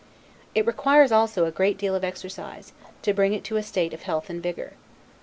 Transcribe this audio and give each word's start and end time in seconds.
It 0.55 0.65
requires 0.65 1.11
also 1.11 1.45
a 1.45 1.51
great 1.51 1.77
deal 1.77 1.93
of 1.93 2.03
exercise, 2.03 2.73
to 3.03 3.13
bring 3.13 3.33
it 3.33 3.43
to 3.43 3.57
a 3.57 3.61
state 3.61 3.93
of 3.93 4.01
health 4.01 4.31
and 4.31 4.41
vigor. 4.41 4.73